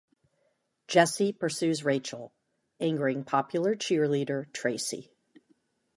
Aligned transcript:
Jesse 0.87 1.31
pursues 1.31 1.85
Rachel, 1.85 2.33
angering 2.79 3.23
popular 3.23 3.75
cheerleader 3.75 4.51
Tracy. 4.51 5.13